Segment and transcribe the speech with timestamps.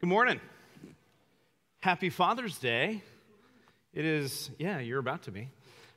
[0.00, 0.40] Good morning.
[1.80, 3.02] Happy Father's Day.
[3.92, 5.50] It is, yeah, you're about to be.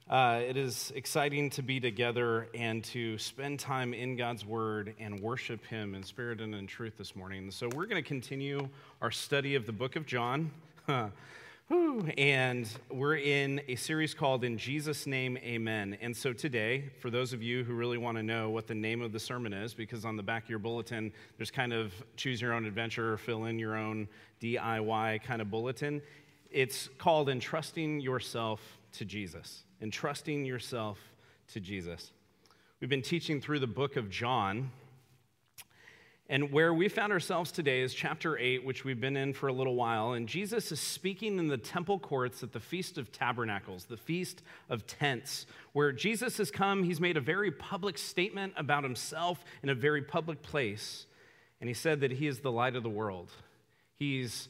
[0.10, 5.22] Uh, it is exciting to be together and to spend time in God's Word and
[5.22, 7.50] worship Him in spirit and in truth this morning.
[7.50, 8.68] So, we're going to continue
[9.02, 10.52] our study of the book of John.
[11.74, 15.98] And we're in a series called In Jesus' Name, Amen.
[16.02, 19.02] And so today, for those of you who really want to know what the name
[19.02, 22.40] of the sermon is, because on the back of your bulletin, there's kind of choose
[22.40, 24.08] your own adventure, fill in your own
[24.40, 26.00] DIY kind of bulletin.
[26.52, 29.64] It's called Entrusting Yourself to Jesus.
[29.82, 31.00] Entrusting Yourself
[31.54, 32.12] to Jesus.
[32.82, 34.70] We've been teaching through the book of John
[36.30, 39.54] and where we found ourselves today is chapter 8, which we've been in for a
[39.54, 40.14] little while.
[40.14, 44.42] And Jesus is speaking in the temple courts at the Feast of Tabernacles, the Feast
[44.70, 46.84] of Tents, where Jesus has come.
[46.84, 51.08] He's made a very public statement about himself in a very public place.
[51.60, 53.32] And he said that he is the light of the world.
[54.00, 54.48] He's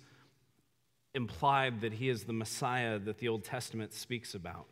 [1.15, 4.67] implied that he is the Messiah that the Old Testament speaks about.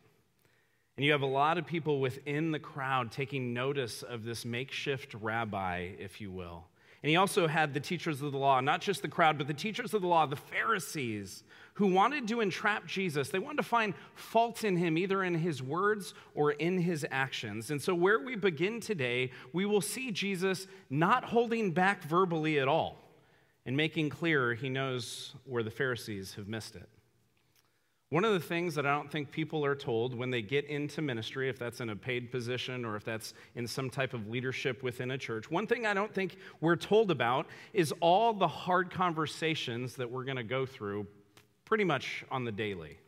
[0.96, 5.14] And you have a lot of people within the crowd taking notice of this makeshift
[5.14, 6.64] rabbi, if you will.
[7.02, 9.54] And he also had the teachers of the law, not just the crowd, but the
[9.54, 11.42] teachers of the law, the Pharisees,
[11.74, 13.28] who wanted to entrap Jesus.
[13.28, 17.72] They wanted to find fault in him, either in his words or in his actions.
[17.72, 22.68] And so, where we begin today, we will see Jesus not holding back verbally at
[22.68, 22.98] all
[23.66, 26.88] and making clear he knows where the Pharisees have missed it.
[28.12, 31.00] One of the things that I don't think people are told when they get into
[31.00, 34.82] ministry, if that's in a paid position or if that's in some type of leadership
[34.82, 38.90] within a church, one thing I don't think we're told about is all the hard
[38.90, 41.06] conversations that we're going to go through
[41.64, 42.98] pretty much on the daily.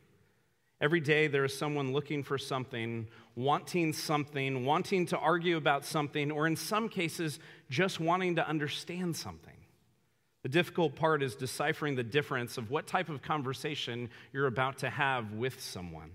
[0.80, 6.30] Every day there is someone looking for something, wanting something, wanting to argue about something,
[6.30, 9.53] or in some cases, just wanting to understand something.
[10.45, 14.91] The difficult part is deciphering the difference of what type of conversation you're about to
[14.91, 16.11] have with someone.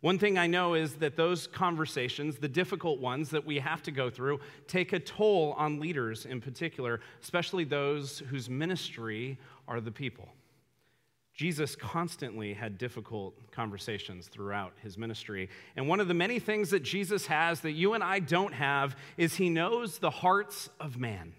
[0.00, 3.90] One thing I know is that those conversations, the difficult ones that we have to
[3.90, 9.92] go through, take a toll on leaders in particular, especially those whose ministry are the
[9.92, 10.30] people.
[11.34, 15.50] Jesus constantly had difficult conversations throughout his ministry.
[15.76, 18.96] And one of the many things that Jesus has that you and I don't have
[19.18, 21.34] is he knows the hearts of man.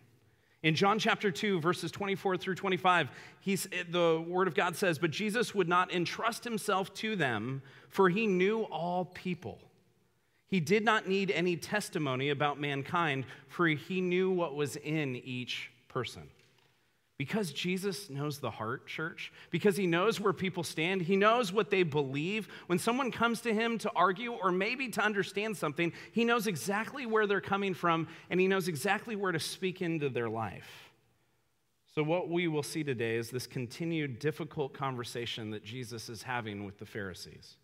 [0.64, 3.10] In John chapter 2, verses 24 through 25,
[3.40, 7.62] he's, eh, the word of God says, But Jesus would not entrust himself to them,
[7.90, 9.60] for he knew all people.
[10.48, 15.72] He did not need any testimony about mankind, for he knew what was in each
[15.90, 16.24] person.
[17.18, 21.72] Because Jesus knows the heart, church, because he knows where people stand, he knows what
[21.72, 22.48] they believe.
[22.68, 27.08] When someone comes to him to argue or maybe to understand something, he knows exactly
[27.08, 30.88] where they're coming from and he knows exactly where to speak into their life.
[31.96, 36.64] So, what we will see today is this continued difficult conversation that Jesus is having
[36.64, 37.56] with the Pharisees,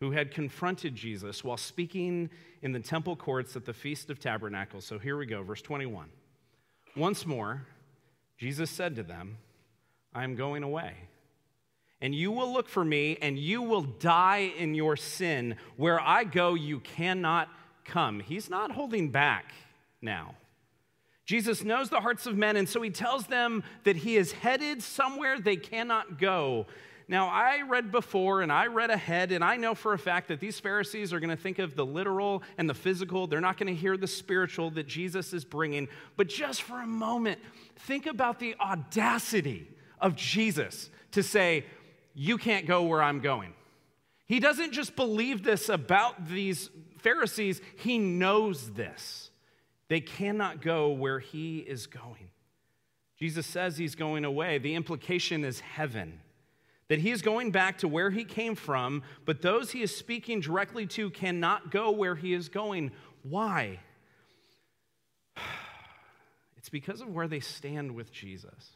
[0.00, 2.30] who had confronted Jesus while speaking
[2.62, 4.84] in the temple courts at the Feast of Tabernacles.
[4.84, 6.08] So, here we go, verse 21.
[6.96, 7.64] Once more,
[8.40, 9.36] Jesus said to them,
[10.14, 10.94] I am going away.
[12.00, 15.56] And you will look for me, and you will die in your sin.
[15.76, 17.50] Where I go, you cannot
[17.84, 18.20] come.
[18.20, 19.52] He's not holding back
[20.00, 20.36] now.
[21.26, 24.82] Jesus knows the hearts of men, and so he tells them that he is headed
[24.82, 26.66] somewhere they cannot go.
[27.08, 30.40] Now, I read before and I read ahead, and I know for a fact that
[30.40, 33.26] these Pharisees are going to think of the literal and the physical.
[33.26, 35.88] They're not going to hear the spiritual that Jesus is bringing.
[36.16, 37.38] But just for a moment,
[37.86, 39.68] think about the audacity
[40.00, 41.64] of Jesus to say,
[42.14, 43.54] You can't go where I'm going.
[44.26, 49.30] He doesn't just believe this about these Pharisees, he knows this.
[49.88, 52.28] They cannot go where he is going.
[53.18, 54.58] Jesus says he's going away.
[54.58, 56.20] The implication is heaven
[56.90, 60.40] that he is going back to where he came from, but those he is speaking
[60.40, 62.90] directly to cannot go where he is going.
[63.22, 63.78] Why?
[66.60, 68.72] It's because of where they stand with Jesus.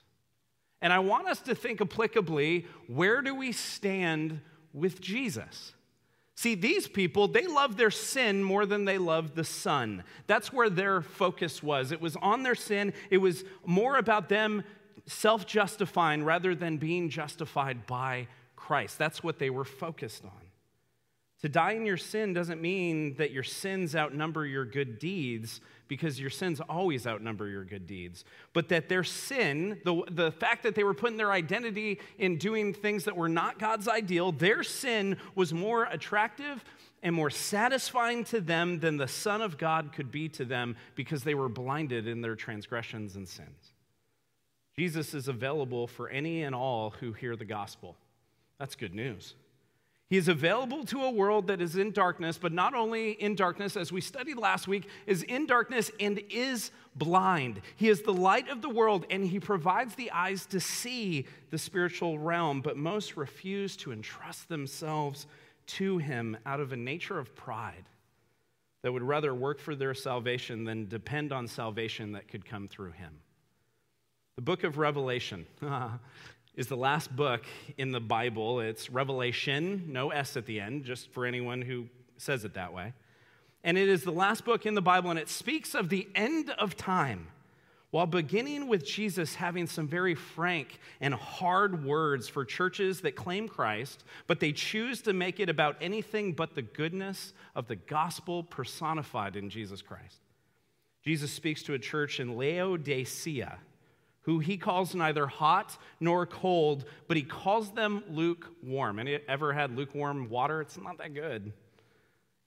[0.80, 4.40] And I want us to think applicably where do we stand
[4.72, 5.75] with Jesus?
[6.34, 10.02] See, these people, they love their sin more than they love the Son.
[10.26, 11.92] That's where their focus was.
[11.92, 14.64] It was on their sin, it was more about them
[15.04, 18.96] self justifying rather than being justified by Christ.
[18.96, 20.44] That's what they were focused on.
[21.44, 26.19] To die in your sin doesn't mean that your sins outnumber your good deeds, because
[26.19, 28.25] your sins always outnumber your good deeds.
[28.55, 32.73] But that their sin, the, the fact that they were putting their identity in doing
[32.73, 36.64] things that were not God's ideal, their sin was more attractive
[37.02, 41.25] and more satisfying to them than the Son of God could be to them because
[41.25, 43.75] they were blinded in their transgressions and sins.
[44.79, 47.97] Jesus is available for any and all who hear the gospel.
[48.58, 49.35] That's good news.
[50.10, 53.76] He is available to a world that is in darkness, but not only in darkness,
[53.76, 57.60] as we studied last week, is in darkness and is blind.
[57.76, 61.58] He is the light of the world and he provides the eyes to see the
[61.58, 65.26] spiritual realm, but most refuse to entrust themselves
[65.66, 67.84] to him out of a nature of pride
[68.82, 72.92] that would rather work for their salvation than depend on salvation that could come through
[72.92, 73.14] him.
[74.36, 75.46] The book of Revelation
[76.56, 77.44] is the last book
[77.78, 78.60] in the Bible.
[78.60, 82.92] It's Revelation, no S at the end, just for anyone who says it that way.
[83.64, 86.50] And it is the last book in the Bible, and it speaks of the end
[86.50, 87.28] of time,
[87.90, 93.48] while beginning with Jesus having some very frank and hard words for churches that claim
[93.48, 98.42] Christ, but they choose to make it about anything but the goodness of the gospel
[98.42, 100.20] personified in Jesus Christ.
[101.04, 103.58] Jesus speaks to a church in Laodicea
[104.25, 108.99] who he calls neither hot nor cold, but he calls them lukewarm.
[108.99, 110.61] Any ever had lukewarm water?
[110.61, 111.53] It's not that good.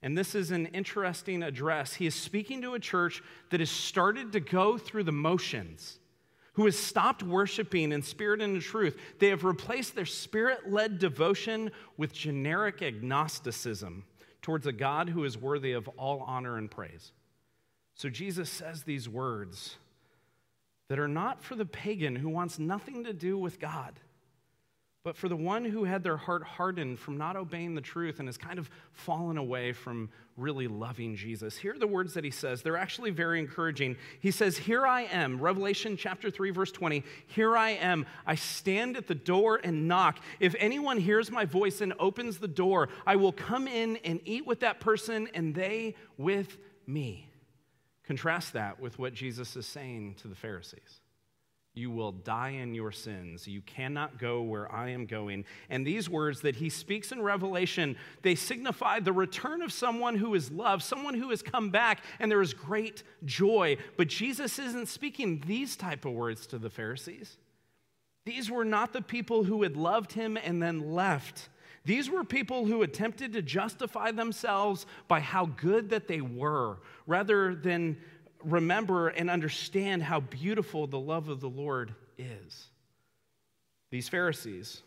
[0.02, 1.94] And this is an interesting address.
[1.94, 5.98] He is speaking to a church that has started to go through the motions,
[6.52, 8.96] who has stopped worshiping in spirit and in truth.
[9.18, 14.04] They have replaced their spirit led devotion with generic agnosticism
[14.42, 17.12] towards a God who is worthy of all honor and praise.
[17.94, 19.76] So Jesus says these words
[20.88, 24.00] that are not for the pagan who wants nothing to do with God,
[25.04, 28.28] but for the one who had their heart hardened from not obeying the truth and
[28.28, 31.56] has kind of fallen away from really loving Jesus.
[31.56, 32.62] Here are the words that he says.
[32.62, 33.96] They're actually very encouraging.
[34.20, 37.04] He says, Here I am, Revelation chapter 3, verse 20.
[37.26, 38.06] Here I am.
[38.26, 40.18] I stand at the door and knock.
[40.40, 44.46] If anyone hears my voice and opens the door, I will come in and eat
[44.46, 46.56] with that person and they with
[46.86, 47.27] me.
[48.08, 51.02] Contrast that with what Jesus is saying to the Pharisees.
[51.74, 53.46] You will die in your sins.
[53.46, 55.44] You cannot go where I am going.
[55.68, 60.34] And these words that he speaks in Revelation, they signify the return of someone who
[60.34, 63.76] is loved, someone who has come back, and there is great joy.
[63.98, 67.36] But Jesus isn't speaking these type of words to the Pharisees.
[68.24, 71.50] These were not the people who had loved him and then left.
[71.88, 77.54] These were people who attempted to justify themselves by how good that they were, rather
[77.54, 77.96] than
[78.44, 82.66] remember and understand how beautiful the love of the Lord is.
[83.90, 84.82] These Pharisees,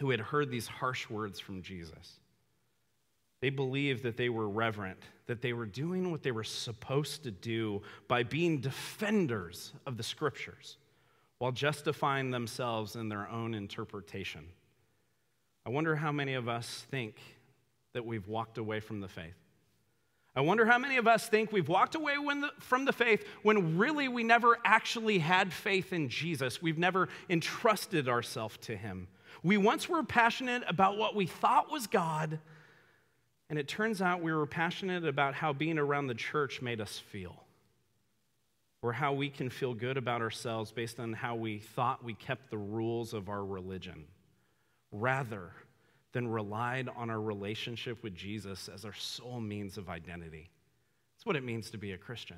[0.00, 2.20] who had heard these harsh words from Jesus,
[3.42, 7.30] they believed that they were reverent, that they were doing what they were supposed to
[7.32, 10.78] do by being defenders of the scriptures
[11.36, 14.46] while justifying themselves in their own interpretation.
[15.66, 17.16] I wonder how many of us think
[17.94, 19.36] that we've walked away from the faith.
[20.36, 23.78] I wonder how many of us think we've walked away the, from the faith when
[23.78, 26.60] really we never actually had faith in Jesus.
[26.60, 29.06] We've never entrusted ourselves to Him.
[29.44, 32.40] We once were passionate about what we thought was God,
[33.48, 36.98] and it turns out we were passionate about how being around the church made us
[36.98, 37.36] feel,
[38.82, 42.50] or how we can feel good about ourselves based on how we thought we kept
[42.50, 44.04] the rules of our religion
[44.94, 45.50] rather
[46.12, 50.48] than relied on our relationship with Jesus as our sole means of identity.
[51.14, 52.36] That's what it means to be a Christian.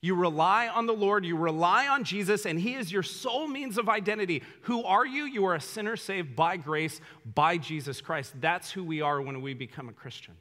[0.00, 3.76] You rely on the Lord, you rely on Jesus, and He is your sole means
[3.76, 4.42] of identity.
[4.62, 5.24] Who are you?
[5.24, 7.00] You are a sinner saved by grace
[7.34, 8.32] by Jesus Christ.
[8.40, 10.34] That's who we are when we become a Christian.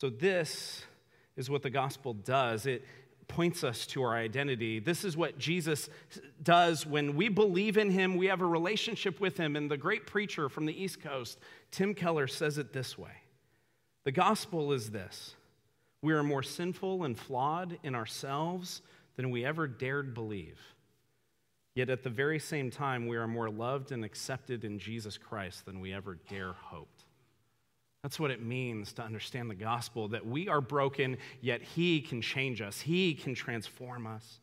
[0.00, 0.82] So, this
[1.36, 2.84] is what the gospel does it,
[3.28, 4.80] points us to our identity.
[4.80, 5.88] This is what Jesus
[6.42, 9.54] does when we believe in him, we have a relationship with him.
[9.54, 11.38] And the great preacher from the East Coast,
[11.70, 13.12] Tim Keller, says it this way
[14.04, 15.34] The gospel is this
[16.02, 18.82] we are more sinful and flawed in ourselves
[19.16, 20.58] than we ever dared believe.
[21.74, 25.64] Yet at the very same time, we are more loved and accepted in Jesus Christ
[25.64, 26.88] than we ever dare hope.
[28.02, 32.22] That's what it means to understand the gospel that we are broken, yet He can
[32.22, 34.40] change us, He can transform us.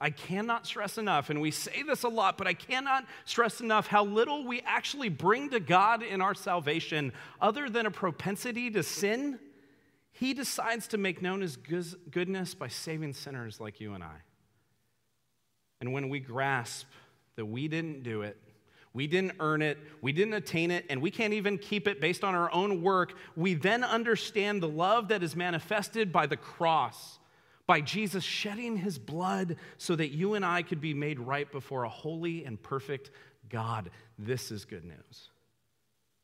[0.00, 3.86] I cannot stress enough, and we say this a lot, but I cannot stress enough
[3.86, 8.82] how little we actually bring to God in our salvation other than a propensity to
[8.82, 9.38] sin.
[10.12, 14.16] He decides to make known His goodness by saving sinners like you and I.
[15.80, 16.86] And when we grasp
[17.36, 18.36] that we didn't do it,
[18.94, 22.22] we didn't earn it, we didn't attain it, and we can't even keep it based
[22.22, 23.14] on our own work.
[23.36, 27.18] We then understand the love that is manifested by the cross,
[27.66, 31.82] by Jesus shedding his blood so that you and I could be made right before
[31.82, 33.10] a holy and perfect
[33.48, 33.90] God.
[34.16, 35.30] This is good news.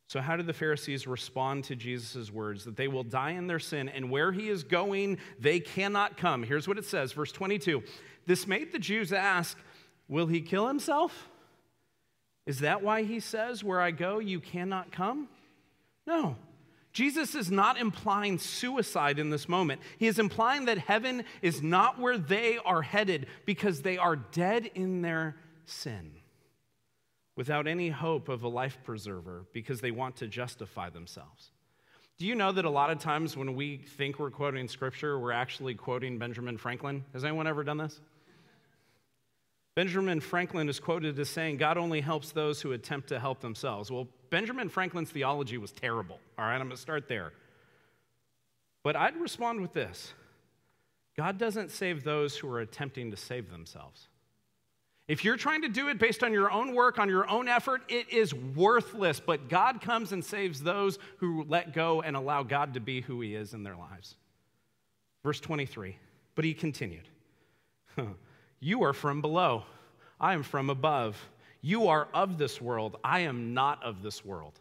[0.06, 3.60] So, how did the Pharisees respond to Jesus' words that they will die in their
[3.60, 6.42] sin and where he is going, they cannot come?
[6.42, 7.82] Here's what it says, verse 22.
[8.26, 9.56] This made the Jews ask,
[10.08, 11.29] Will he kill himself?
[12.50, 15.28] Is that why he says, Where I go, you cannot come?
[16.04, 16.35] No.
[16.92, 19.80] Jesus is not implying suicide in this moment.
[19.99, 24.69] He is implying that heaven is not where they are headed because they are dead
[24.75, 26.11] in their sin
[27.37, 31.52] without any hope of a life preserver because they want to justify themselves.
[32.19, 35.30] Do you know that a lot of times when we think we're quoting scripture, we're
[35.30, 37.04] actually quoting Benjamin Franklin?
[37.12, 38.00] Has anyone ever done this?
[39.80, 43.90] Benjamin Franklin is quoted as saying, God only helps those who attempt to help themselves.
[43.90, 46.18] Well, Benjamin Franklin's theology was terrible.
[46.38, 47.32] All right, I'm going to start there.
[48.82, 50.12] But I'd respond with this
[51.16, 54.08] God doesn't save those who are attempting to save themselves.
[55.08, 57.80] If you're trying to do it based on your own work, on your own effort,
[57.88, 59.18] it is worthless.
[59.18, 63.22] But God comes and saves those who let go and allow God to be who
[63.22, 64.16] He is in their lives.
[65.22, 65.96] Verse 23.
[66.34, 67.08] But He continued
[68.61, 69.64] You are from below,
[70.21, 71.17] I am from above.
[71.62, 74.61] You are of this world, I am not of this world.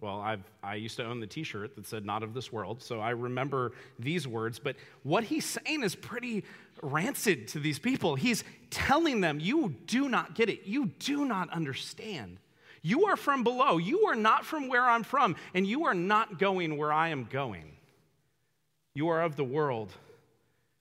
[0.00, 2.82] Well, I've, I used to own the t shirt that said not of this world,
[2.82, 4.58] so I remember these words.
[4.58, 6.44] But what he's saying is pretty
[6.82, 8.14] rancid to these people.
[8.14, 10.64] He's telling them, You do not get it.
[10.64, 12.38] You do not understand.
[12.82, 13.76] You are from below.
[13.76, 17.24] You are not from where I'm from, and you are not going where I am
[17.30, 17.76] going.
[18.94, 19.92] You are of the world,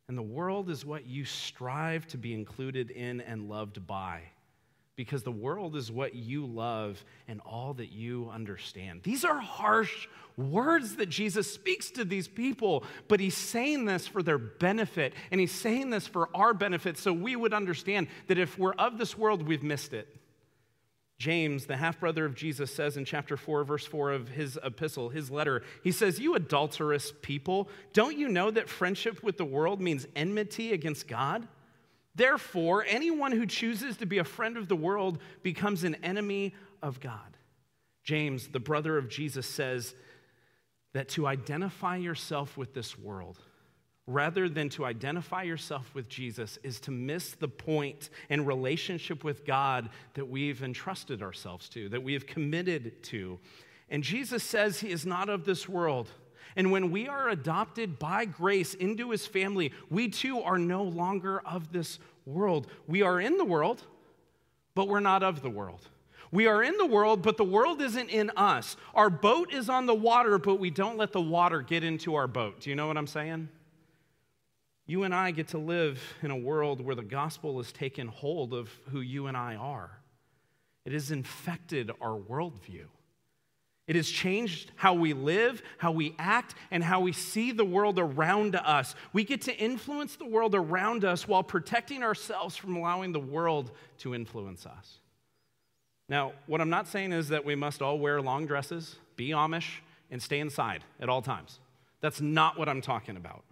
[0.09, 4.23] and the world is what you strive to be included in and loved by
[4.95, 9.01] because the world is what you love and all that you understand.
[9.03, 14.21] These are harsh words that Jesus speaks to these people, but he's saying this for
[14.21, 18.57] their benefit, and he's saying this for our benefit so we would understand that if
[18.57, 20.18] we're of this world, we've missed it.
[21.19, 25.09] James, the half brother of Jesus, says in chapter 4, verse 4 of his epistle,
[25.09, 29.81] his letter, he says, You adulterous people, don't you know that friendship with the world
[29.81, 31.45] means enmity against God?
[32.15, 37.01] Therefore, anyone who chooses to be a friend of the world becomes an enemy of
[37.01, 37.37] God.
[38.03, 39.93] James, the brother of Jesus, says
[40.93, 43.37] that to identify yourself with this world,
[44.09, 49.45] rather than to identify yourself with Jesus, is to miss the point and relationship with
[49.45, 53.39] God that we've entrusted ourselves to, that we have committed to.
[53.89, 56.09] And Jesus says he is not of this world.
[56.55, 61.41] And when we are adopted by grace into his family, we too are no longer
[61.45, 62.65] of this world.
[62.87, 63.83] We are in the world,
[64.73, 65.87] but we're not of the world.
[66.31, 68.75] We are in the world, but the world isn't in us.
[68.95, 72.27] Our boat is on the water, but we don't let the water get into our
[72.27, 72.61] boat.
[72.61, 73.49] Do you know what I'm saying?
[74.89, 78.55] You and I get to live in a world where the gospel has taken hold
[78.55, 79.91] of who you and I are.
[80.83, 82.85] It has infected our worldview.
[83.85, 87.99] It has changed how we live, how we act, and how we see the world
[87.99, 88.95] around us.
[89.13, 93.69] We get to influence the world around us while protecting ourselves from allowing the world
[93.99, 94.97] to influence us.
[96.07, 99.81] Now, what I'm not saying is that we must all wear long dresses, be Amish,
[100.09, 101.59] and stay inside at all times.
[102.01, 103.43] That's not what I'm talking about.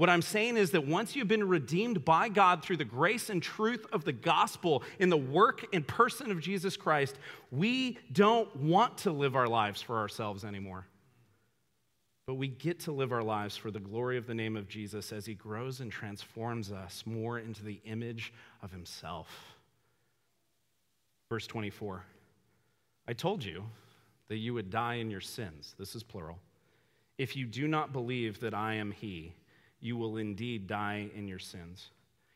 [0.00, 3.42] What I'm saying is that once you've been redeemed by God through the grace and
[3.42, 7.18] truth of the gospel in the work and person of Jesus Christ,
[7.50, 10.86] we don't want to live our lives for ourselves anymore.
[12.26, 15.12] But we get to live our lives for the glory of the name of Jesus
[15.12, 19.28] as he grows and transforms us more into the image of himself.
[21.28, 22.06] Verse 24
[23.06, 23.64] I told you
[24.28, 25.74] that you would die in your sins.
[25.78, 26.38] This is plural.
[27.18, 29.34] If you do not believe that I am he,
[29.80, 31.90] you will indeed die in your sins.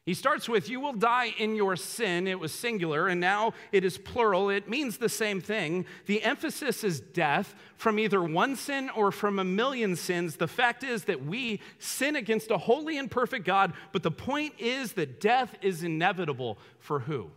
[0.07, 2.27] He starts with, You will die in your sin.
[2.27, 4.51] It was singular, and now it is plural.
[4.51, 5.87] It means the same thing.
[6.07, 10.37] The emphasis is death from either one sin or from a million sins.
[10.37, 14.55] The fact is that we sin against a holy and perfect God, but the point
[14.59, 17.31] is that death is inevitable for who?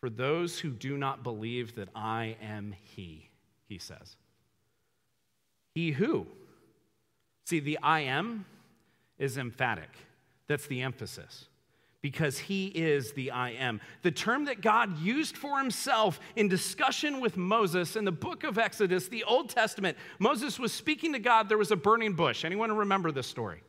[0.00, 3.30] For those who do not believe that I am He,
[3.68, 4.16] he says.
[5.74, 6.28] He who?
[7.50, 8.44] See, the I am
[9.18, 9.90] is emphatic.
[10.46, 11.46] That's the emphasis.
[12.00, 13.80] Because he is the I am.
[14.02, 18.56] The term that God used for himself in discussion with Moses in the book of
[18.56, 21.48] Exodus, the Old Testament, Moses was speaking to God.
[21.48, 22.44] There was a burning bush.
[22.44, 23.64] Anyone remember this story?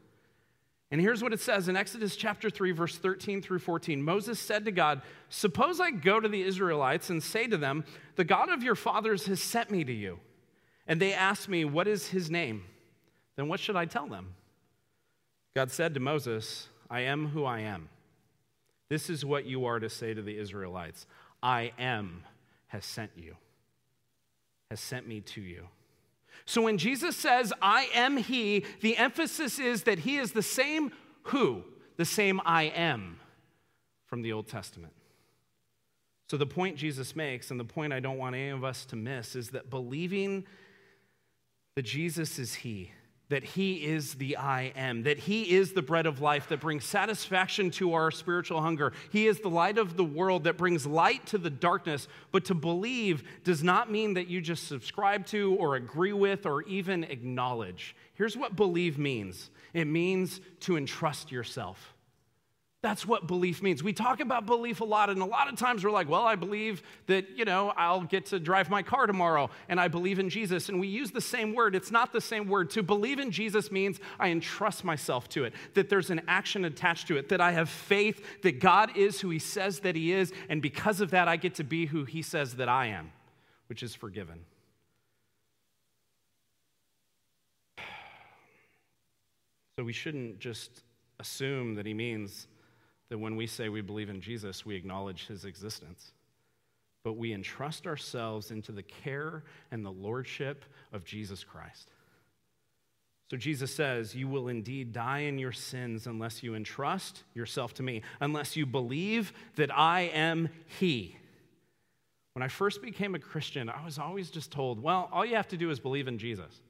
[0.91, 3.99] And here's what it says in Exodus chapter 3, verse 13 through 14.
[4.03, 7.83] Moses said to God, Suppose I go to the Israelites and say to them,
[8.15, 10.19] The God of your fathers has sent me to you.
[10.85, 12.65] And they ask me, What is his name?
[13.41, 14.35] Then what should I tell them?
[15.55, 17.89] God said to Moses, I am who I am.
[18.87, 21.07] This is what you are to say to the Israelites
[21.41, 22.23] I am
[22.67, 23.35] has sent you,
[24.69, 25.69] has sent me to you.
[26.45, 30.91] So when Jesus says, I am He, the emphasis is that He is the same
[31.23, 31.63] who,
[31.97, 33.19] the same I am
[34.05, 34.93] from the Old Testament.
[36.29, 38.95] So, the point Jesus makes, and the point I don't want any of us to
[38.95, 40.45] miss, is that believing
[41.75, 42.91] that Jesus is He,
[43.31, 46.83] that He is the I am, that He is the bread of life that brings
[46.85, 48.91] satisfaction to our spiritual hunger.
[49.09, 52.07] He is the light of the world that brings light to the darkness.
[52.31, 56.61] But to believe does not mean that you just subscribe to or agree with or
[56.63, 57.95] even acknowledge.
[58.13, 61.93] Here's what believe means it means to entrust yourself.
[62.81, 63.83] That's what belief means.
[63.83, 66.35] We talk about belief a lot, and a lot of times we're like, well, I
[66.35, 70.31] believe that, you know, I'll get to drive my car tomorrow, and I believe in
[70.31, 70.67] Jesus.
[70.67, 71.75] And we use the same word.
[71.75, 72.71] It's not the same word.
[72.71, 77.07] To believe in Jesus means I entrust myself to it, that there's an action attached
[77.09, 80.33] to it, that I have faith that God is who He says that He is,
[80.49, 83.11] and because of that, I get to be who He says that I am,
[83.67, 84.39] which is forgiven.
[89.79, 90.83] So we shouldn't just
[91.19, 92.47] assume that He means
[93.11, 96.13] that when we say we believe in Jesus, we acknowledge his existence.
[97.03, 100.63] But we entrust ourselves into the care and the lordship
[100.93, 101.91] of Jesus Christ.
[103.29, 107.83] So Jesus says, You will indeed die in your sins unless you entrust yourself to
[107.83, 110.47] me, unless you believe that I am
[110.79, 111.17] He.
[112.31, 115.49] When I first became a Christian, I was always just told, Well, all you have
[115.49, 116.61] to do is believe in Jesus.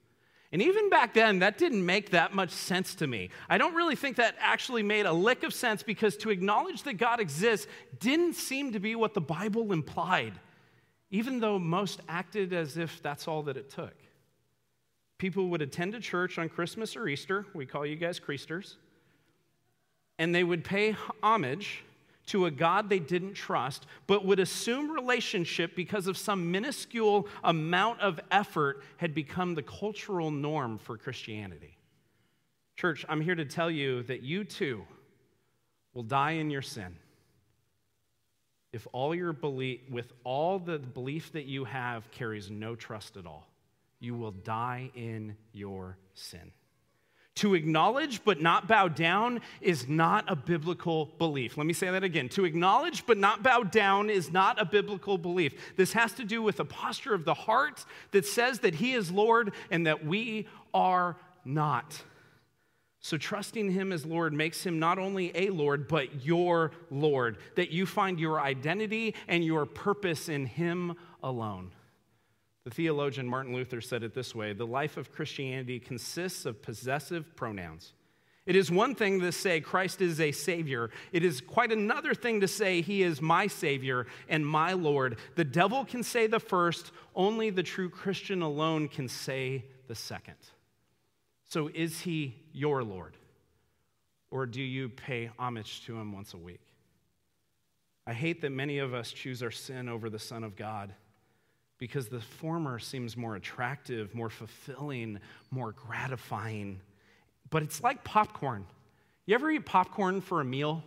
[0.51, 3.29] And even back then, that didn't make that much sense to me.
[3.49, 6.95] I don't really think that actually made a lick of sense because to acknowledge that
[6.95, 7.67] God exists
[7.99, 10.33] didn't seem to be what the Bible implied,
[11.09, 13.95] even though most acted as if that's all that it took.
[15.17, 18.75] People would attend a church on Christmas or Easter, we call you guys Creasters,
[20.19, 21.83] and they would pay homage
[22.31, 27.99] to a God they didn't trust, but would assume relationship because of some minuscule amount
[27.99, 31.77] of effort had become the cultural norm for Christianity.
[32.77, 34.83] Church, I'm here to tell you that you too
[35.93, 36.95] will die in your sin
[38.71, 43.25] if all your belief with all the belief that you have carries no trust at
[43.25, 43.45] all
[43.99, 46.53] you will die in your sin
[47.35, 51.57] to acknowledge but not bow down is not a biblical belief.
[51.57, 52.29] Let me say that again.
[52.29, 55.53] To acknowledge but not bow down is not a biblical belief.
[55.77, 59.11] This has to do with a posture of the heart that says that He is
[59.11, 61.15] Lord and that we are
[61.45, 62.03] not.
[63.03, 67.71] So, trusting Him as Lord makes Him not only a Lord, but your Lord, that
[67.71, 71.71] you find your identity and your purpose in Him alone.
[72.63, 77.35] The theologian Martin Luther said it this way The life of Christianity consists of possessive
[77.35, 77.93] pronouns.
[78.45, 80.89] It is one thing to say Christ is a Savior.
[81.11, 85.17] It is quite another thing to say He is my Savior and my Lord.
[85.35, 90.37] The devil can say the first, only the true Christian alone can say the second.
[91.47, 93.15] So, is He your Lord?
[94.31, 96.61] Or do you pay homage to Him once a week?
[98.07, 100.93] I hate that many of us choose our sin over the Son of God
[101.81, 106.79] because the former seems more attractive, more fulfilling, more gratifying.
[107.49, 108.67] But it's like popcorn.
[109.25, 110.83] You ever eat popcorn for a meal?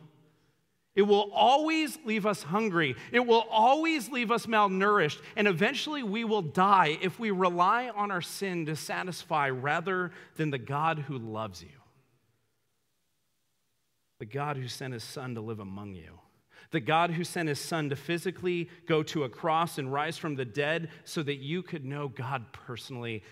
[0.95, 2.95] It will always leave us hungry.
[3.11, 5.21] It will always leave us malnourished.
[5.35, 10.51] And eventually we will die if we rely on our sin to satisfy rather than
[10.51, 11.81] the God who loves you.
[14.21, 16.21] The God who sent his son to live among you
[16.75, 20.35] the God who sent his son to physically go to a cross and rise from
[20.35, 23.23] the dead so that you could know God personally,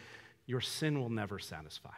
[0.47, 1.91] your sin will never satisfy.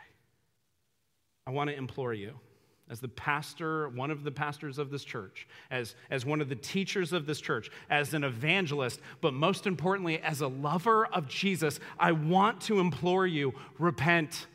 [1.47, 2.41] I want to implore you,
[2.89, 6.57] as the pastor, one of the pastors of this church, as, as one of the
[6.57, 11.79] teachers of this church, as an evangelist, but most importantly, as a lover of Jesus,
[11.99, 14.47] I want to implore you repent.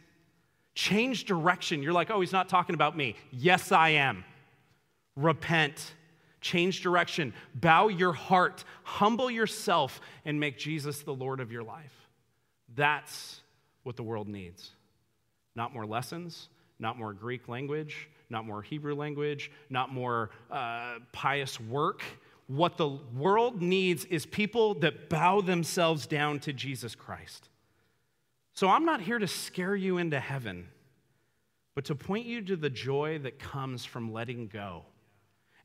[0.73, 1.83] Change direction.
[1.83, 3.15] You're like, oh, he's not talking about me.
[3.31, 4.25] Yes, I am.
[5.15, 5.93] Repent
[6.41, 11.93] change direction, bow your heart, humble yourself, and make Jesus the Lord of your life.
[12.75, 13.41] That's
[13.83, 14.71] what the world needs.
[15.55, 16.49] Not more lessons,
[16.79, 22.03] not more Greek language, not more Hebrew language, not more uh, pious work.
[22.47, 27.49] What the world needs is people that bow themselves down to Jesus Christ.
[28.53, 30.67] So I'm not here to scare you into heaven,
[31.75, 34.85] but to point you to the joy that comes from letting go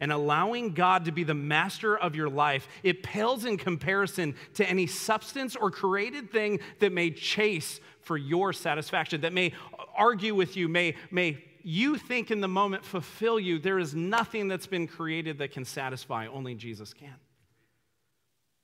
[0.01, 4.69] and allowing God to be the master of your life, it pales in comparison to
[4.69, 9.53] any substance or created thing that may chase for your satisfaction, that may
[9.97, 13.59] argue with you, may, may you think in the moment fulfill you.
[13.59, 17.15] There is nothing that's been created that can satisfy, only Jesus can.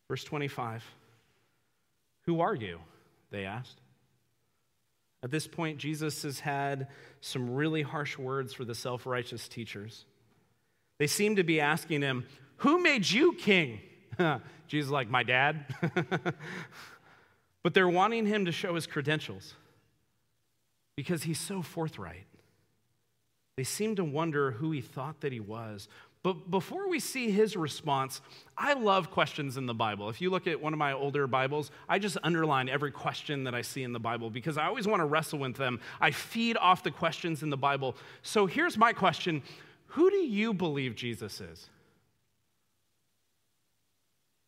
[0.09, 0.85] Verse 25
[2.27, 2.81] Who are you?
[3.31, 3.81] They asked.
[5.23, 6.89] At this point, Jesus has had
[7.21, 10.05] some really harsh words for the self righteous teachers.
[11.01, 12.27] They seem to be asking him,
[12.59, 13.81] Who made you king?
[14.69, 15.65] Jesus, like, My dad.
[17.63, 19.55] but they're wanting him to show his credentials
[20.97, 22.27] because he's so forthright.
[23.57, 25.89] They seem to wonder who he thought that he was.
[26.23, 28.21] But before we see his response,
[28.59, 30.11] I love questions in the Bible.
[30.11, 33.55] If you look at one of my older Bibles, I just underline every question that
[33.55, 35.81] I see in the Bible because I always want to wrestle with them.
[35.99, 37.97] I feed off the questions in the Bible.
[38.21, 39.43] So here's my question
[39.91, 41.69] Who do you believe Jesus is?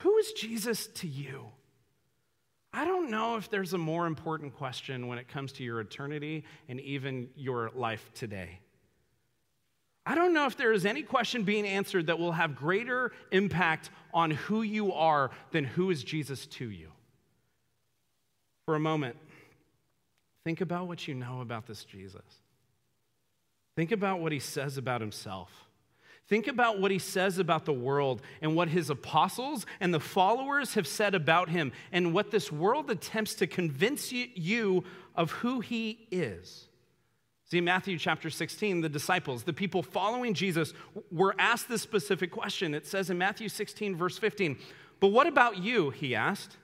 [0.03, 1.47] Who is Jesus to you?
[2.73, 6.45] I don't know if there's a more important question when it comes to your eternity
[6.69, 8.61] and even your life today.
[10.07, 13.91] I don't know if there is any question being answered that will have greater impact
[14.13, 16.91] on who you are than who is Jesus to you.
[18.67, 19.17] For a moment,
[20.45, 22.42] think about what you know about this Jesus.
[23.77, 25.51] Think about what he says about himself.
[26.29, 30.75] Think about what he says about the world and what his apostles and the followers
[30.75, 36.07] have said about him and what this world attempts to convince you of who he
[36.11, 36.69] is.
[37.51, 40.73] See, Matthew chapter 16, the disciples, the people following Jesus,
[41.11, 42.73] were asked this specific question.
[42.73, 44.57] It says in Matthew 16, verse 15,
[45.01, 45.91] But what about you?
[45.91, 46.57] He asked.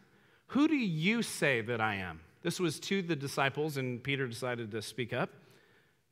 [0.53, 2.21] Who do you say that I am?
[2.41, 5.29] This was to the disciples, and Peter decided to speak up.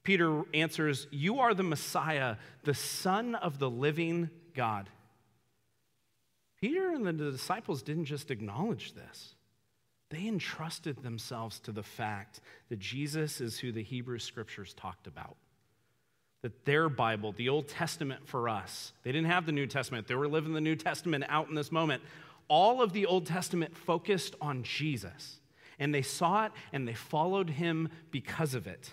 [0.06, 4.88] Peter answers, You are the Messiah, the Son of the living God.
[6.60, 9.34] Peter and the disciples didn't just acknowledge this,
[10.10, 15.36] they entrusted themselves to the fact that Jesus is who the Hebrew scriptures talked about.
[16.42, 20.14] That their Bible, the Old Testament for us, they didn't have the New Testament, they
[20.14, 22.00] were living the New Testament out in this moment.
[22.46, 25.40] All of the Old Testament focused on Jesus,
[25.80, 28.92] and they saw it and they followed him because of it.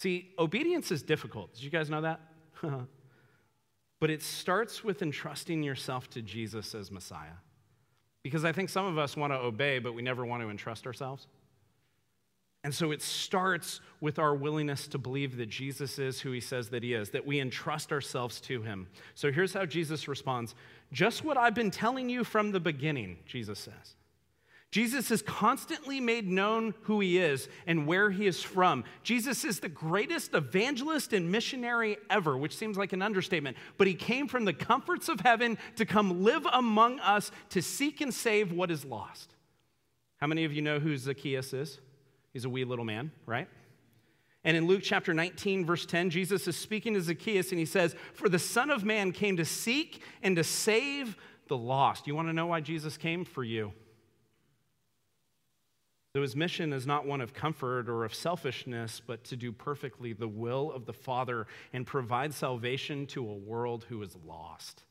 [0.00, 1.52] See, obedience is difficult.
[1.52, 2.20] Did you guys know that?
[4.00, 7.36] but it starts with entrusting yourself to Jesus as Messiah.
[8.22, 10.86] Because I think some of us want to obey, but we never want to entrust
[10.86, 11.26] ourselves.
[12.64, 16.70] And so it starts with our willingness to believe that Jesus is who he says
[16.70, 18.86] that he is, that we entrust ourselves to him.
[19.14, 20.54] So here's how Jesus responds
[20.92, 23.96] Just what I've been telling you from the beginning, Jesus says.
[24.70, 28.84] Jesus has constantly made known who he is and where he is from.
[29.02, 33.94] Jesus is the greatest evangelist and missionary ever, which seems like an understatement, but he
[33.94, 38.52] came from the comforts of heaven to come live among us to seek and save
[38.52, 39.34] what is lost.
[40.18, 41.80] How many of you know who Zacchaeus is?
[42.32, 43.48] He's a wee little man, right?
[44.44, 47.96] And in Luke chapter 19, verse 10, Jesus is speaking to Zacchaeus and he says,
[48.14, 51.16] For the Son of Man came to seek and to save
[51.48, 52.06] the lost.
[52.06, 53.24] You want to know why Jesus came?
[53.24, 53.72] For you.
[56.14, 60.12] So his mission is not one of comfort or of selfishness, but to do perfectly
[60.12, 64.82] the will of the Father and provide salvation to a world who is lost.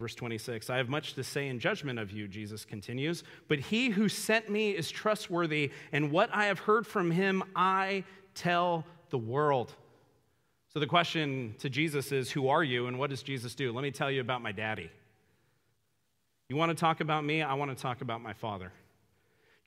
[0.00, 3.90] Verse 26 I have much to say in judgment of you, Jesus continues, but he
[3.90, 8.02] who sent me is trustworthy, and what I have heard from him I
[8.34, 9.72] tell the world.
[10.72, 13.72] So the question to Jesus is Who are you, and what does Jesus do?
[13.72, 14.90] Let me tell you about my daddy.
[16.48, 17.42] You want to talk about me?
[17.42, 18.72] I want to talk about my father.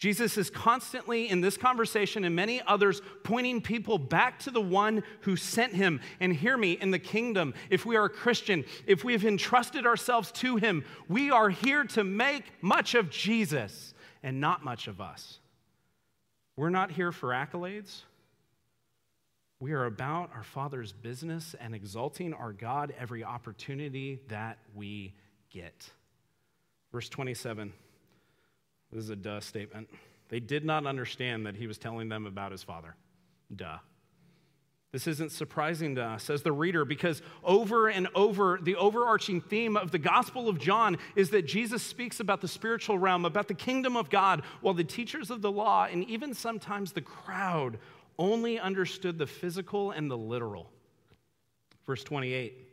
[0.01, 5.03] Jesus is constantly in this conversation and many others pointing people back to the one
[5.21, 6.01] who sent him.
[6.19, 9.85] And hear me, in the kingdom, if we are a Christian, if we have entrusted
[9.85, 14.99] ourselves to him, we are here to make much of Jesus and not much of
[14.99, 15.37] us.
[16.55, 18.01] We're not here for accolades.
[19.59, 25.13] We are about our Father's business and exalting our God every opportunity that we
[25.51, 25.91] get.
[26.91, 27.71] Verse 27.
[28.91, 29.89] This is a duh statement.
[30.29, 32.95] They did not understand that he was telling them about his father.
[33.53, 33.77] Duh.
[34.91, 39.77] This isn't surprising to us as the reader because over and over, the overarching theme
[39.77, 43.53] of the Gospel of John is that Jesus speaks about the spiritual realm, about the
[43.53, 47.77] kingdom of God, while the teachers of the law and even sometimes the crowd
[48.19, 50.69] only understood the physical and the literal.
[51.85, 52.67] Verse 28.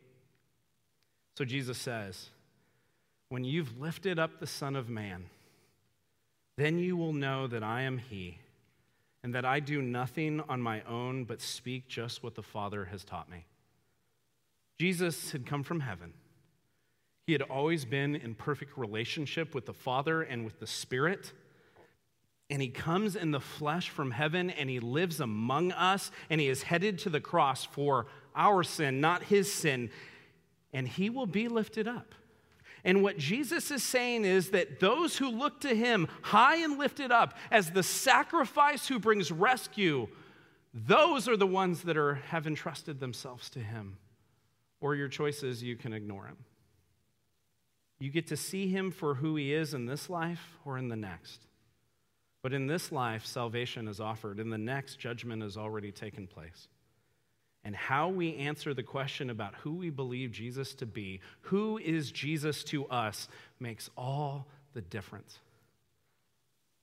[1.37, 2.31] So Jesus says,
[3.29, 5.27] When you've lifted up the Son of Man,
[6.59, 8.39] then you will know that I am He,
[9.23, 13.05] and that I do nothing on my own but speak just what the Father has
[13.05, 13.47] taught me.
[14.77, 16.13] Jesus had come from heaven.
[17.29, 21.33] He had always been in perfect relationship with the Father and with the Spirit.
[22.51, 26.49] And he comes in the flesh from heaven and he lives among us and he
[26.49, 29.91] is headed to the cross for our sin, not his sin.
[30.73, 32.15] And he will be lifted up.
[32.85, 37.11] And what Jesus is saying is that those who look to him high and lifted
[37.11, 40.09] up as the sacrifice who brings rescue,
[40.73, 43.99] those are the ones that are, have entrusted themselves to him.
[44.81, 46.37] or your choice is you can ignore him.
[47.99, 50.97] You get to see him for who he is in this life or in the
[50.97, 51.47] next.
[52.43, 54.39] But in this life, salvation is offered.
[54.39, 56.69] In the next, judgment has already taken place.
[57.65, 62.11] And how we answer the question about who we believe Jesus to be, who is
[62.11, 63.29] Jesus to us,
[63.61, 65.39] makes all the difference.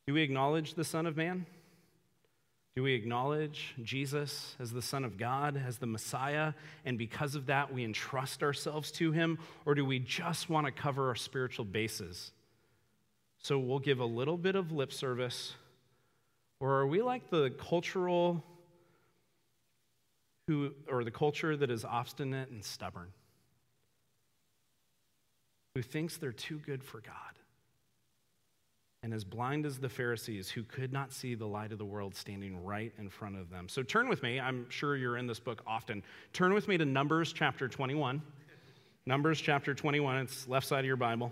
[0.05, 1.45] Do we acknowledge the Son of Man?
[2.75, 7.45] Do we acknowledge Jesus as the Son of God, as the Messiah, and because of
[7.45, 9.39] that we entrust ourselves to him?
[9.65, 12.33] Or do we just want to cover our spiritual bases?
[13.39, 15.53] So we'll give a little bit of lip service.
[16.59, 18.43] Or are we like the cultural
[20.47, 23.09] who or the culture that is obstinate and stubborn?
[25.75, 27.35] Who thinks they're too good for God?
[29.05, 32.15] and as blind as the Pharisees who could not see the light of the world
[32.15, 33.69] standing right in front of them.
[33.69, 34.39] So turn with me.
[34.39, 36.01] I'm sure you're in this book often.
[36.33, 38.19] Turn with me to Numbers chapter 21.
[39.05, 40.17] Numbers chapter 21.
[40.17, 41.31] It's left side of your Bible.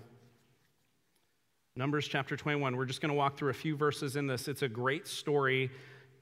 [1.75, 2.77] Numbers chapter 21.
[2.77, 4.47] We're just going to walk through a few verses in this.
[4.47, 5.71] It's a great story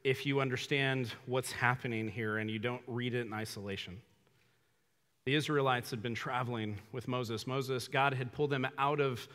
[0.03, 4.01] if you understand what's happening here and you don't read it in isolation.
[5.25, 7.45] The Israelites had been traveling with Moses.
[7.45, 9.27] Moses, God had pulled them out of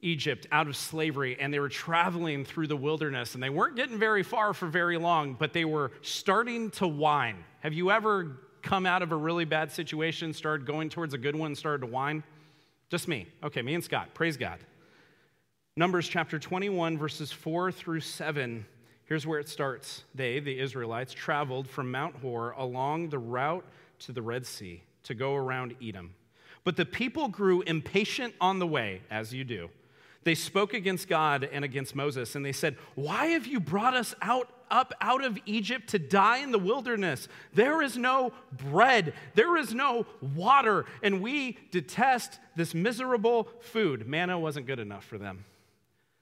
[0.00, 3.98] Egypt out of slavery and they were traveling through the wilderness and they weren't getting
[3.98, 7.44] very far for very long, but they were starting to whine.
[7.60, 11.34] Have you ever come out of a really bad situation, started going towards a good
[11.34, 12.22] one, started to whine?
[12.90, 13.26] Just me.
[13.42, 14.14] Okay, me and Scott.
[14.14, 14.60] Praise God.
[15.76, 18.64] Numbers chapter 21, verses 4 through 7.
[19.08, 20.04] Here's where it starts.
[20.14, 23.64] They, the Israelites, traveled from Mount Hor along the route
[24.00, 26.14] to the Red Sea to go around Edom.
[26.62, 29.70] But the people grew impatient on the way, as you do.
[30.24, 34.14] They spoke against God and against Moses, and they said, Why have you brought us
[34.20, 34.50] out?
[34.70, 37.26] Up out of Egypt to die in the wilderness.
[37.54, 44.06] There is no bread, there is no water, and we detest this miserable food.
[44.06, 45.46] Manna wasn't good enough for them.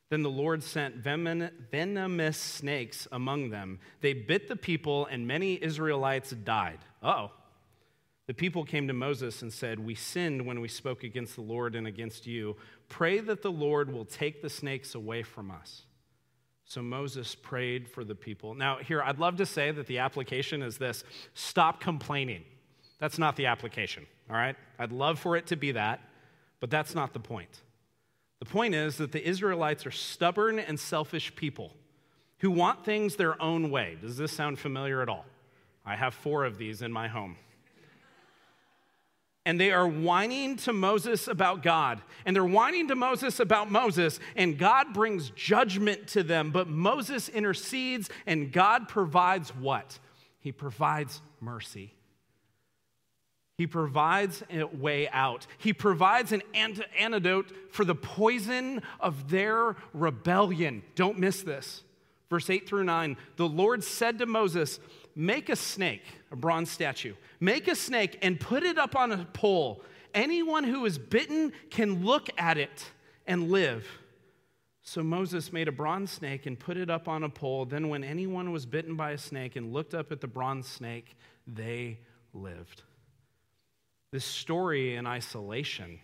[0.08, 3.80] Then the Lord sent venomous snakes among them.
[4.00, 6.78] They bit the people, and many Israelites died.
[7.02, 7.32] oh.
[8.26, 11.76] The people came to Moses and said, We sinned when we spoke against the Lord
[11.76, 12.56] and against you.
[12.88, 15.82] Pray that the Lord will take the snakes away from us.
[16.64, 18.54] So Moses prayed for the people.
[18.54, 22.42] Now, here, I'd love to say that the application is this stop complaining.
[22.98, 24.56] That's not the application, all right?
[24.78, 26.00] I'd love for it to be that,
[26.58, 27.62] but that's not the point.
[28.38, 31.72] The point is that the Israelites are stubborn and selfish people
[32.38, 33.96] who want things their own way.
[34.00, 35.24] Does this sound familiar at all?
[35.84, 37.36] I have four of these in my home
[39.46, 42.02] and they are whining to Moses about God.
[42.26, 46.50] And they're whining to Moses about Moses, and God brings judgment to them.
[46.50, 50.00] But Moses intercedes, and God provides what?
[50.40, 51.94] He provides mercy.
[53.58, 55.46] He provides a way out.
[55.56, 60.82] He provides an antidote for the poison of their rebellion.
[60.94, 61.82] Don't miss this.
[62.28, 64.78] Verse 8 through 9 The Lord said to Moses,
[65.14, 67.14] Make a snake, a bronze statue.
[67.40, 69.82] Make a snake and put it up on a pole.
[70.12, 72.90] Anyone who is bitten can look at it
[73.26, 73.86] and live.
[74.82, 77.64] So Moses made a bronze snake and put it up on a pole.
[77.64, 81.16] Then, when anyone was bitten by a snake and looked up at the bronze snake,
[81.46, 81.98] they
[82.32, 82.82] lived.
[84.12, 85.98] This story in isolation,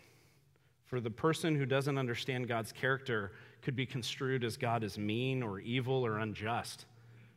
[0.84, 5.42] for the person who doesn't understand God's character, could be construed as God is mean
[5.42, 6.84] or evil or unjust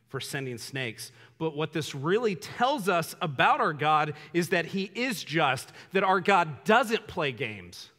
[0.08, 1.12] for sending snakes.
[1.38, 6.04] But what this really tells us about our God is that He is just, that
[6.04, 7.90] our God doesn't play games.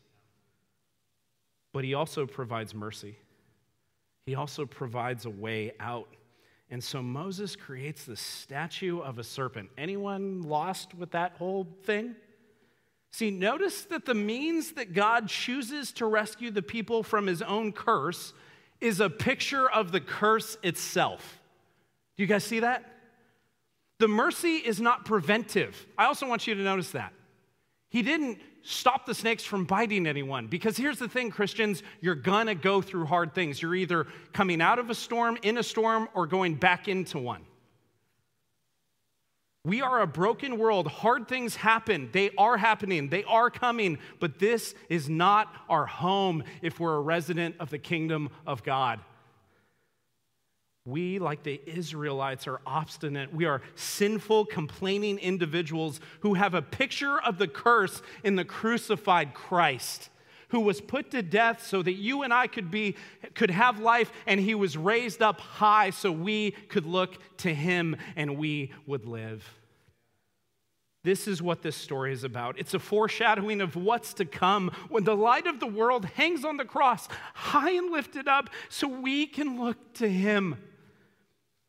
[1.73, 3.17] But He also provides mercy,
[4.25, 6.07] He also provides a way out.
[6.69, 9.69] And so Moses creates the statue of a serpent.
[9.77, 12.13] Anyone lost with that whole thing?
[13.11, 17.71] See, notice that the means that God chooses to rescue the people from his own
[17.71, 18.33] curse
[18.79, 21.39] is a picture of the curse itself.
[22.15, 22.85] Do you guys see that?
[23.99, 25.87] The mercy is not preventive.
[25.97, 27.13] I also want you to notice that.
[27.89, 30.47] He didn't stop the snakes from biting anyone.
[30.47, 33.61] Because here's the thing, Christians, you're gonna go through hard things.
[33.61, 37.46] You're either coming out of a storm, in a storm, or going back into one.
[39.67, 40.87] We are a broken world.
[40.87, 42.07] Hard things happen.
[42.13, 43.09] They are happening.
[43.09, 43.97] They are coming.
[44.21, 49.01] But this is not our home if we're a resident of the kingdom of God.
[50.85, 53.33] We, like the Israelites, are obstinate.
[53.33, 59.33] We are sinful, complaining individuals who have a picture of the curse in the crucified
[59.33, 60.09] Christ,
[60.47, 62.95] who was put to death so that you and I could, be,
[63.35, 67.97] could have life, and he was raised up high so we could look to him
[68.15, 69.56] and we would live.
[71.07, 72.59] This is what this story is about.
[72.59, 76.57] It's a foreshadowing of what's to come when the light of the world hangs on
[76.57, 80.57] the cross, high and lifted up, so we can look to Him.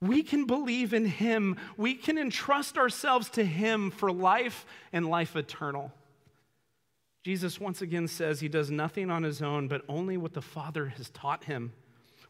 [0.01, 1.55] We can believe in Him.
[1.77, 5.92] We can entrust ourselves to Him for life and life eternal.
[7.24, 10.88] Jesus once again says he does nothing on his own, but only what the Father
[10.88, 11.72] has taught him,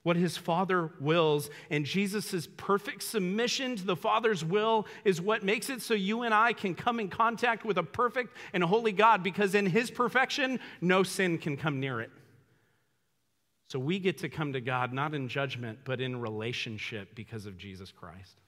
[0.08, 1.50] what his Father wills.
[1.68, 6.32] And Jesus' perfect submission to the Father's will is what makes it so you and
[6.32, 10.60] I can come in contact with a perfect and holy God, because in his perfection,
[10.80, 12.10] no sin can come near it.
[13.66, 17.58] So we get to come to God not in judgment, but in relationship because of
[17.58, 18.40] Jesus Christ.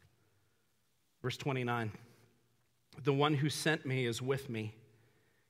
[1.21, 1.93] Verse 29
[3.05, 4.75] The one who sent me is with me.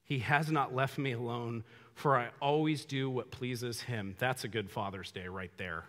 [0.02, 1.62] He has not left me alone,
[1.94, 4.16] for I always do what pleases him.
[4.18, 5.84] That's a good Father's Day right there.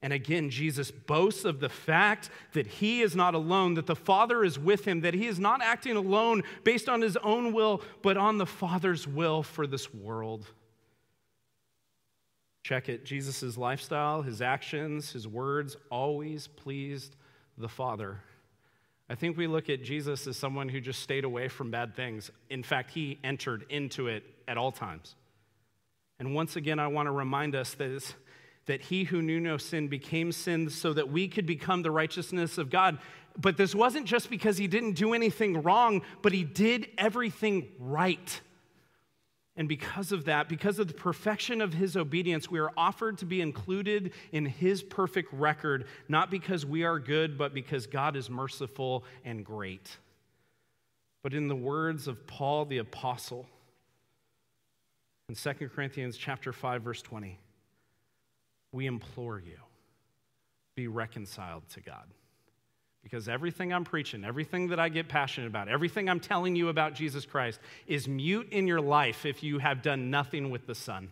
[0.00, 4.44] And again, Jesus boasts of the fact that he is not alone, that the Father
[4.44, 8.16] is with him, that he is not acting alone based on his own will, but
[8.16, 10.46] on the Father's will for this world.
[12.62, 13.04] Check it.
[13.04, 17.16] Jesus' lifestyle, his actions, his words always pleased
[17.56, 18.20] the Father.
[19.10, 22.30] I think we look at Jesus as someone who just stayed away from bad things.
[22.50, 25.16] In fact, he entered into it at all times.
[26.20, 28.14] And once again, I want to remind us that,
[28.68, 32.58] that he who knew no sin became sin so that we could become the righteousness
[32.58, 32.98] of God.
[33.36, 38.40] But this wasn't just because he didn't do anything wrong, but he did everything right.
[39.56, 43.26] And because of that, because of the perfection of his obedience, we are offered to
[43.26, 48.30] be included in his perfect record, not because we are good, but because God is
[48.30, 49.96] merciful and great.
[51.24, 53.48] But in the words of Paul the apostle
[55.28, 57.38] in 2 Corinthians chapter 5 verse 20,
[58.72, 59.58] we implore you
[60.78, 62.04] be reconciled to God.
[63.02, 66.94] Because everything I'm preaching, everything that I get passionate about, everything I'm telling you about
[66.94, 71.10] Jesus Christ is mute in your life if you have done nothing with the Son.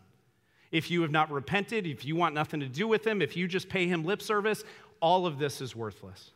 [0.70, 3.48] If you have not repented, if you want nothing to do with Him, if you
[3.48, 4.62] just pay Him lip service,
[5.00, 6.30] all of this is worthless.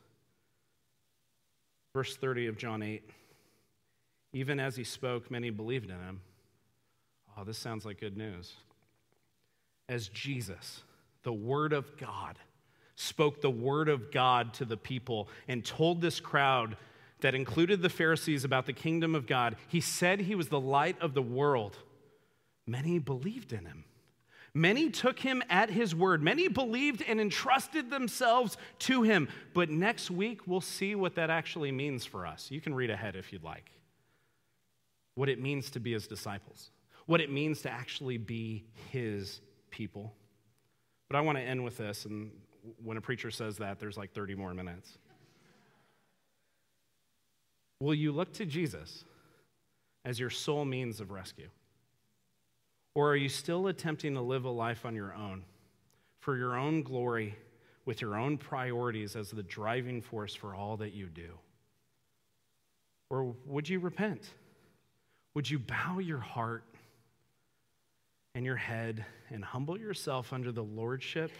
[1.94, 3.08] Verse 30 of John 8
[4.32, 6.20] Even as He spoke, many believed in Him.
[7.38, 8.54] Oh, this sounds like good news.
[9.88, 10.82] As Jesus,
[11.22, 12.38] the Word of God,
[13.00, 16.76] spoke the word of God to the people and told this crowd
[17.20, 21.00] that included the Pharisees about the kingdom of God, he said he was the light
[21.00, 21.76] of the world.
[22.66, 23.84] Many believed in him.
[24.52, 26.22] Many took him at his word.
[26.22, 29.28] Many believed and entrusted themselves to him.
[29.54, 32.50] But next week, we'll see what that actually means for us.
[32.50, 33.70] You can read ahead if you'd like.
[35.14, 36.70] What it means to be his disciples,
[37.06, 40.14] what it means to actually be his people.
[41.10, 42.30] But I want to end with this, and
[42.82, 44.96] when a preacher says that, there's like 30 more minutes.
[47.80, 49.04] Will you look to Jesus
[50.04, 51.48] as your sole means of rescue?
[52.94, 55.42] Or are you still attempting to live a life on your own,
[56.20, 57.34] for your own glory,
[57.86, 61.38] with your own priorities as the driving force for all that you do?
[63.08, 64.30] Or would you repent?
[65.34, 66.64] Would you bow your heart
[68.34, 71.30] and your head and humble yourself under the lordship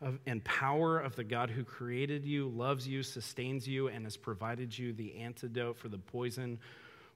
[0.00, 4.16] of, and power of the God who created you, loves you, sustains you, and has
[4.16, 6.58] provided you the antidote for the poison,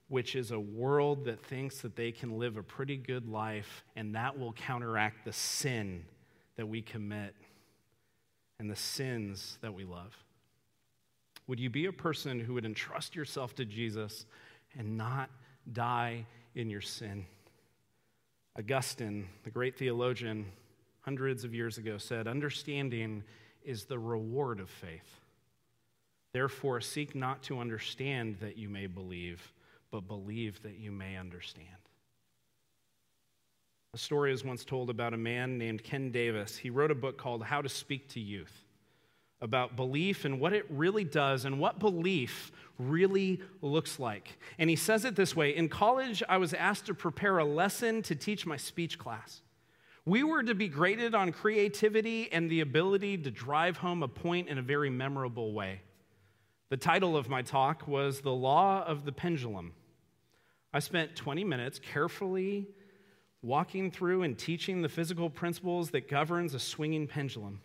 [0.07, 4.15] which is a world that thinks that they can live a pretty good life, and
[4.15, 6.03] that will counteract the sin
[6.55, 7.35] that we commit
[8.59, 10.15] and the sins that we love.
[11.47, 14.25] Would you be a person who would entrust yourself to Jesus
[14.77, 15.29] and not
[15.73, 17.25] die in your sin?
[18.57, 20.45] Augustine, the great theologian,
[21.01, 23.23] hundreds of years ago said, Understanding
[23.63, 25.19] is the reward of faith.
[26.33, 29.53] Therefore, seek not to understand that you may believe,
[29.89, 31.67] but believe that you may understand.
[33.93, 36.55] A story is once told about a man named Ken Davis.
[36.55, 38.63] He wrote a book called How to Speak to Youth
[39.41, 44.37] about belief and what it really does and what belief really looks like.
[44.59, 48.01] And he says it this way In college, I was asked to prepare a lesson
[48.03, 49.41] to teach my speech class.
[50.05, 54.49] We were to be graded on creativity and the ability to drive home a point
[54.49, 55.81] in a very memorable way.
[56.69, 59.73] The title of my talk was The Law of the Pendulum.
[60.73, 62.67] I spent 20 minutes carefully
[63.43, 67.61] walking through and teaching the physical principles that governs a swinging pendulum.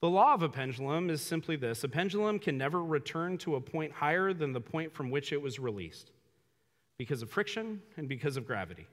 [0.00, 3.60] The law of a pendulum is simply this a pendulum can never return to a
[3.60, 6.10] point higher than the point from which it was released
[6.98, 8.86] because of friction and because of gravity.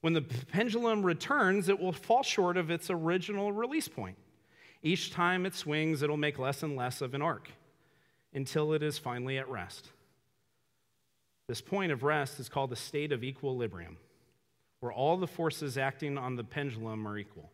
[0.00, 4.16] When the pendulum returns, it will fall short of its original release point.
[4.82, 7.50] Each time it swings, it'll make less and less of an arc
[8.34, 9.88] until it is finally at rest.
[11.48, 13.96] This point of rest is called the state of equilibrium,
[14.80, 17.50] where all the forces acting on the pendulum are equal.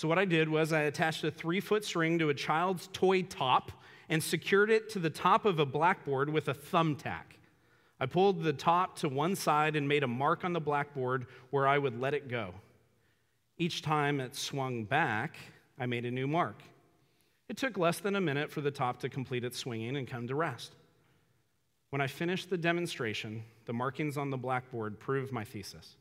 [0.00, 3.20] So, what I did was I attached a three foot string to a child's toy
[3.20, 3.70] top
[4.08, 7.36] and secured it to the top of a blackboard with a thumbtack.
[8.00, 11.68] I pulled the top to one side and made a mark on the blackboard where
[11.68, 12.54] I would let it go.
[13.58, 15.36] Each time it swung back,
[15.78, 16.62] I made a new mark.
[17.50, 20.26] It took less than a minute for the top to complete its swinging and come
[20.28, 20.76] to rest.
[21.90, 25.96] When I finished the demonstration, the markings on the blackboard proved my thesis.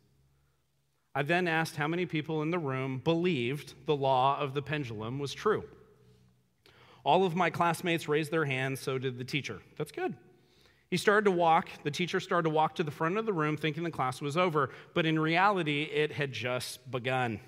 [1.16, 5.20] I then asked how many people in the room believed the law of the pendulum
[5.20, 5.64] was true.
[7.04, 9.62] All of my classmates raised their hands, so did the teacher.
[9.78, 10.16] That's good.
[10.90, 13.58] He started to walk, the teacher started to walk to the front of the room
[13.58, 17.40] thinking the class was over, but in reality, it had just begun.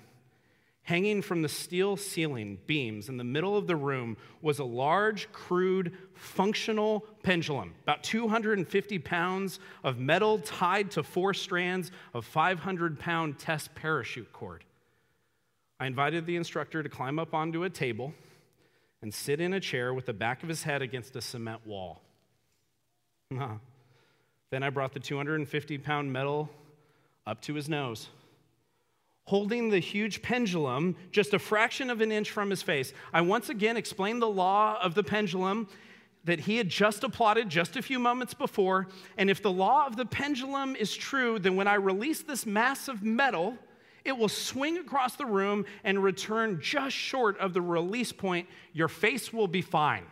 [0.84, 5.30] Hanging from the steel ceiling beams in the middle of the room was a large,
[5.30, 13.38] crude, functional pendulum, about 250 pounds of metal tied to four strands of 500 pound
[13.38, 14.64] test parachute cord.
[15.78, 18.12] I invited the instructor to climb up onto a table
[19.02, 22.02] and sit in a chair with the back of his head against a cement wall.
[23.30, 26.50] then I brought the 250 pound metal
[27.24, 28.08] up to his nose
[29.24, 32.92] holding the huge pendulum just a fraction of an inch from his face.
[33.12, 35.68] I once again explained the law of the pendulum
[36.24, 38.88] that he had just applauded just a few moments before.
[39.16, 42.88] And if the law of the pendulum is true, then when I release this mass
[42.88, 43.58] of metal,
[44.04, 48.48] it will swing across the room and return just short of the release point.
[48.72, 50.04] Your face will be fine.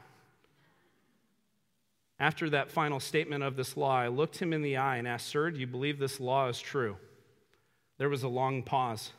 [2.19, 5.29] After that final statement of this law, I looked him in the eye and asked,
[5.29, 6.97] Sir, do you believe this law is true?
[8.01, 9.13] There was a long pause.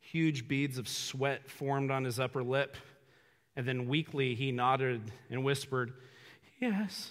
[0.00, 2.76] Huge beads of sweat formed on his upper lip.
[3.54, 5.92] And then weakly he nodded and whispered,
[6.60, 7.10] Yes.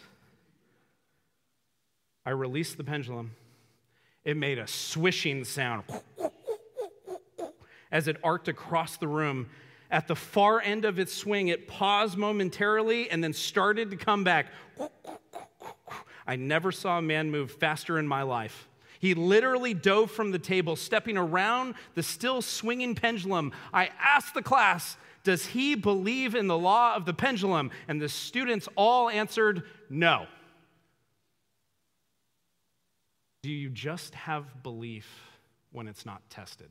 [2.26, 3.32] I released the pendulum.
[4.26, 5.86] It made a swishing sound
[7.90, 9.48] as it arced across the room.
[9.90, 14.26] At the far end of its swing, it paused momentarily and then started to come
[14.26, 14.48] back.
[16.28, 18.68] I never saw a man move faster in my life.
[19.00, 23.52] He literally dove from the table, stepping around the still swinging pendulum.
[23.74, 27.72] I asked the class, Does he believe in the law of the pendulum?
[27.88, 30.28] And the students all answered, No.
[33.44, 35.08] Do you just have belief
[35.72, 36.70] when it's not tested?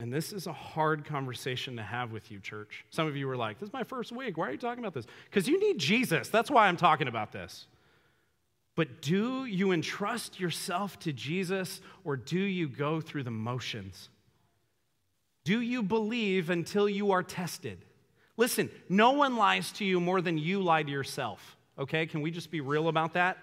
[0.00, 2.84] And this is a hard conversation to have with you, church.
[2.90, 4.36] Some of you were like, This is my first week.
[4.36, 5.06] Why are you talking about this?
[5.26, 6.28] Because you need Jesus.
[6.28, 7.66] That's why I'm talking about this.
[8.76, 14.08] But do you entrust yourself to Jesus or do you go through the motions?
[15.44, 17.84] Do you believe until you are tested?
[18.36, 21.56] Listen, no one lies to you more than you lie to yourself.
[21.78, 22.06] Okay?
[22.06, 23.38] Can we just be real about that?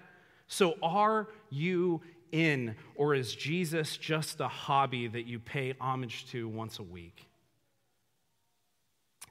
[0.47, 2.01] So, are you
[2.31, 7.27] in, or is Jesus just a hobby that you pay homage to once a week?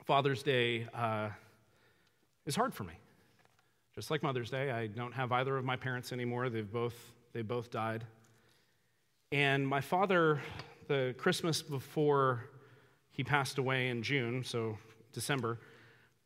[0.04, 1.28] Father's Day uh,
[2.46, 2.94] is hard for me.
[3.94, 6.48] Just like Mother's Day, I don't have either of my parents anymore.
[6.48, 6.94] They've both,
[7.32, 8.04] they both died.
[9.32, 10.40] And my father,
[10.88, 12.46] the Christmas before
[13.10, 14.78] he passed away in June, so
[15.12, 15.58] December,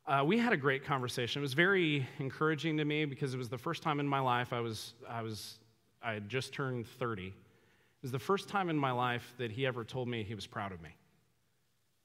[0.07, 1.41] uh, we had a great conversation.
[1.41, 4.53] It was very encouraging to me because it was the first time in my life
[4.53, 5.59] I was, I was
[6.05, 7.29] I had just turned 30.
[7.29, 7.33] It
[8.03, 10.73] was the first time in my life that he ever told me he was proud
[10.73, 10.91] of me.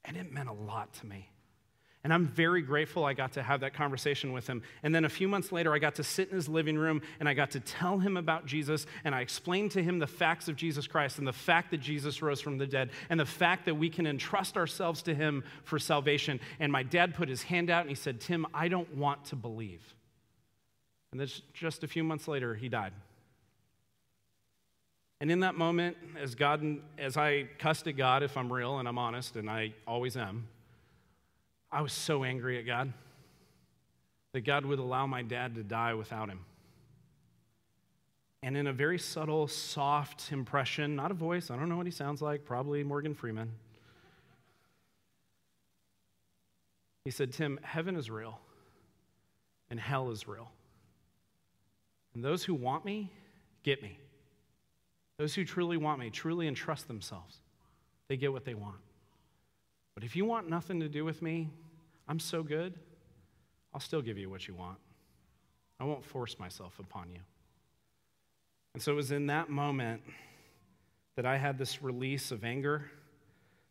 [0.05, 1.29] And it meant a lot to me.
[2.05, 4.63] And I'm very grateful I got to have that conversation with him.
[4.83, 7.27] And then a few months later, I got to sit in his living room and
[7.27, 8.85] I got to tell him about Jesus.
[9.03, 12.21] And I explained to him the facts of Jesus Christ and the fact that Jesus
[12.21, 15.77] rose from the dead and the fact that we can entrust ourselves to him for
[15.77, 16.39] salvation.
[16.61, 19.35] And my dad put his hand out and he said, Tim, I don't want to
[19.35, 19.83] believe.
[21.11, 22.93] And then just a few months later, he died.
[25.21, 26.63] And in that moment, as God,
[26.97, 30.47] as I cussed at God, if I'm real and I'm honest, and I always am,
[31.71, 32.93] I was so angry at God
[34.31, 36.39] that God would allow my dad to die without him.
[38.41, 41.91] And in a very subtle, soft impression, not a voice, I don't know what he
[41.91, 43.51] sounds like, probably Morgan Freeman.
[47.03, 48.39] He said, Tim, heaven is real
[49.69, 50.49] and hell is real.
[52.13, 53.11] And those who want me,
[53.63, 53.99] get me.
[55.19, 57.41] Those who truly want me truly entrust themselves.
[58.07, 58.77] They get what they want.
[59.93, 61.49] But if you want nothing to do with me,
[62.07, 62.73] I'm so good,
[63.73, 64.77] I'll still give you what you want.
[65.77, 67.19] I won't force myself upon you.
[68.73, 70.01] And so it was in that moment
[71.17, 72.89] that I had this release of anger,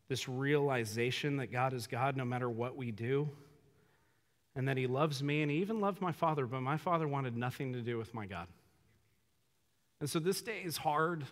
[0.07, 3.27] this realization that God is God no matter what we do.
[4.55, 7.37] and that He loves me, and He even loved my father, but my father wanted
[7.37, 8.47] nothing to do with my God.
[9.99, 11.25] And so this day is hard,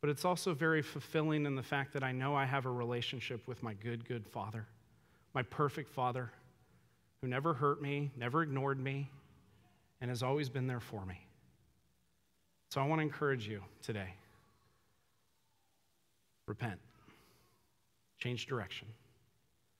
[0.00, 3.46] but it's also very fulfilling in the fact that I know I have a relationship
[3.46, 4.66] with my good, good father,
[5.34, 6.30] my perfect father,
[7.22, 9.08] who never hurt me, never ignored me,
[10.00, 11.18] and has always been there for me.
[12.70, 14.14] So I want to encourage you today
[16.46, 16.80] repent,
[18.18, 18.88] change direction,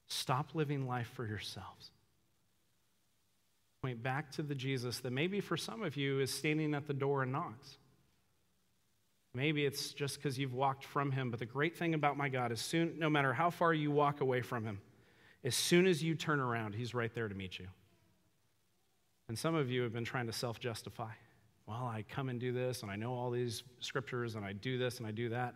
[0.07, 1.91] stop living life for yourselves.
[3.83, 6.93] Point back to the Jesus that maybe for some of you is standing at the
[6.93, 7.79] door and knocks.
[9.33, 12.53] Maybe it's just because you've walked from him, but the great thing about my God
[12.53, 14.81] is soon, no matter how far you walk away from him,
[15.45, 17.69] as soon as you turn around, he's right there to meet you.
[19.29, 21.13] And some of you have been trying to self justify.
[21.67, 24.77] Well, I come and do this, and I know all these scriptures, and I do
[24.77, 25.55] this, and I do that.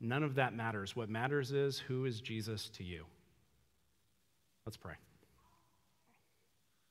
[0.00, 0.96] None of that matters.
[0.96, 3.04] What matters is who is Jesus to you?
[4.64, 4.94] Let's pray.